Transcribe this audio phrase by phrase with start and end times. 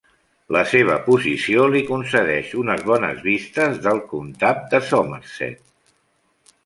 [0.55, 5.63] La seva posició li concedeix unes bones vistes del comtat de Somerset.